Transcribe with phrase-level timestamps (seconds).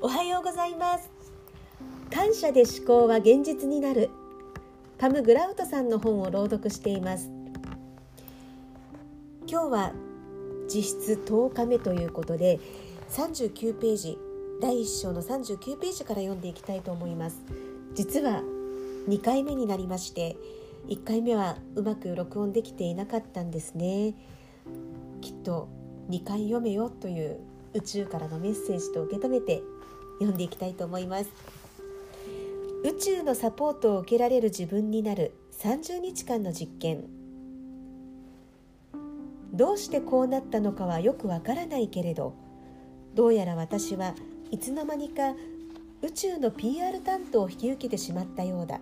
[0.00, 1.10] おはようございます。
[2.14, 4.10] 感謝で思考は現実になる。
[4.96, 7.28] パム・グラウトさんの本を朗読しています。
[9.48, 9.92] 今日は
[10.72, 12.60] 実質10日目ということで
[13.10, 14.18] 39ページ
[14.62, 17.42] 第1章の39ページから読んでいきたいと思います。
[17.94, 18.42] 実は
[19.08, 20.36] 2回目になりまして
[20.86, 24.14] 1回目はうまく録音できていなかったんですね。
[25.20, 25.68] きっと
[26.08, 27.40] 2回読めよという
[27.74, 29.60] 宇宙からのメッセージと受け止めて
[30.18, 31.30] 読んでいきたいと思います。
[32.84, 37.04] 宇宙のサポートを受けられる自分になる30日間の実験。
[39.52, 42.34] どうしてこうなったのかはよくわからないけれど
[43.14, 44.14] どうやら私は
[44.52, 45.34] いつの間にか
[46.02, 48.80] 宇宙の PR 担当を引き受けてしまったようだ。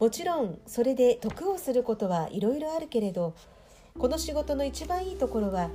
[0.00, 3.36] もちろんそれで得をすることはいろいろあるけれど
[3.96, 5.70] この仕事の一番いいところは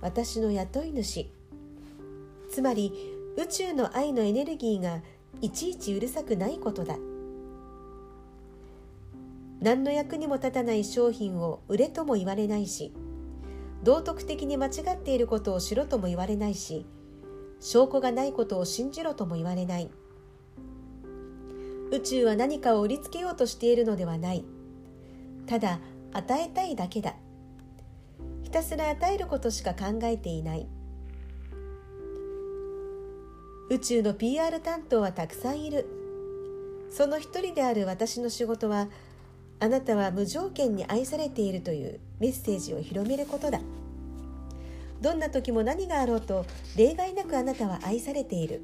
[0.00, 1.28] 私の雇い主
[2.56, 2.90] つまり
[3.36, 5.02] 宇宙の愛のエネルギーが
[5.42, 6.96] いちいちうるさくないことだ。
[9.60, 12.94] 何の役にも立たない商品を売れとも言われないし
[13.82, 16.86] 道徳的に間違っていることをしろとも言われないし
[17.60, 19.90] 証拠がないことを信じろとも言われない。
[21.92, 24.46] 宇宙は何かを売りつけようとしているのではない。
[25.44, 25.78] ただ
[26.14, 27.16] 与えたいだけだ。
[28.44, 30.66] ひたすら与えることしか考えていない。
[33.68, 35.88] 宇宙の PR 担当はたくさんいる。
[36.88, 38.88] その一人である私の仕事は
[39.58, 43.60] あなたは無条件に愛されているというメッセージを広めることだ。
[45.00, 48.62] どんな時も何があろうと例外なくあなたは愛されている。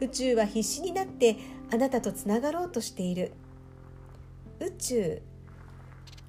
[0.00, 1.36] 宇宙は必死になって
[1.72, 3.32] あなたとつながろうとしている。
[4.60, 5.22] 宇宙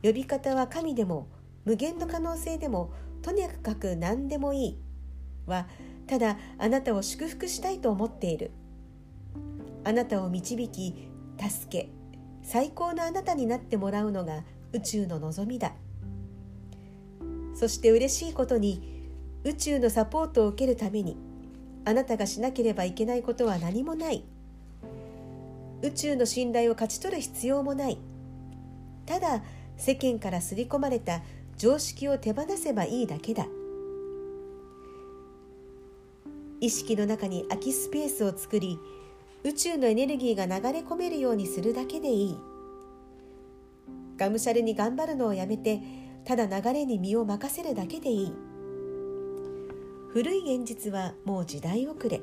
[0.02, 1.28] 呼び方は神でも
[1.64, 4.78] 無限の可能性でもとにかく何でもいい
[5.45, 5.68] は
[6.08, 8.51] ただあなたを祝福したいと思っている。
[9.84, 11.90] あなたを導き助け
[12.41, 15.73] 最高のあなたになってもらうのが宇宙の望みだ。
[17.53, 19.09] そして嬉しいことに
[19.44, 21.18] 宇宙のサポートを受けるために
[21.85, 24.24] あなたがしなければいけないことは何もない。
[25.81, 27.97] 宇宙の信頼を勝ち取る必要もない。
[29.06, 29.41] ただ
[29.78, 31.22] 世間から刷り込まれた
[31.57, 33.47] 常識を手放せばいいだけだ。
[36.59, 38.79] 意識の中に空きスペースを作り
[39.44, 42.38] 宇宙のエネルギーが流れ込めるようにするだけでいい。
[44.18, 45.79] がむしゃらに頑張るのをやめて
[46.25, 48.34] ただ流れに身を任せるだけでいい。
[50.09, 52.22] 古い現実はもう時代遅れ。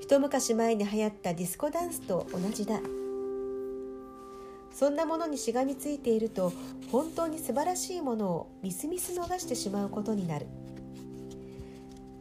[0.00, 2.80] 一昔前に流行ったディスコダンスと同じだ。
[4.72, 6.52] そんなものにしがみついていると
[6.92, 10.46] 本当に素晴らしいものをみすみす逃してしまうことになる。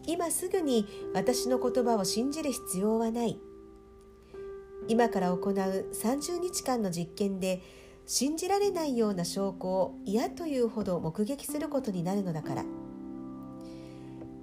[0.08, 3.40] 今すぐに私の言葉を信じる必要はない。
[4.88, 7.62] 今から行う30日間の実験で
[8.06, 12.66] 信じられないような証拠を嫌というほど目撃することになるのだから。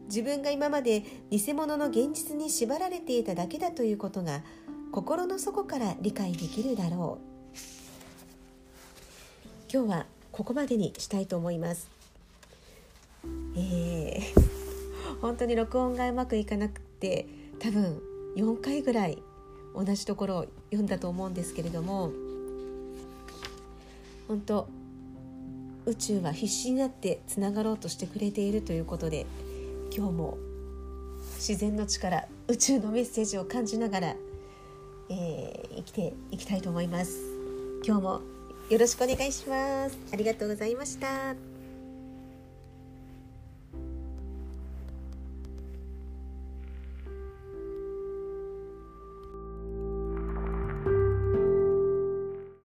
[0.06, 4.42] 自分が今まで偽物の現実に縛られていただけだということが
[4.90, 7.32] 心の底から理解できるだろう。
[9.72, 12.01] 今日はここまでにしたいと思います。
[15.22, 17.26] 本当に録音がうまくいかなくて
[17.60, 18.02] 多分
[18.36, 19.22] 4回ぐらい
[19.74, 22.10] 同じところを読んだと思うんですけれども
[24.28, 24.68] 本当
[25.86, 29.26] 宇宙は必死になってつながろうとしてくれているということで
[29.94, 30.38] 今日も
[31.36, 34.14] 自然の力宇宙のメッセージを感じながら、
[35.08, 37.18] えー、生きていきたいと思います。
[37.84, 38.20] 今日も
[38.70, 39.98] よろしくお願いします。
[40.12, 41.51] ありがとうございました。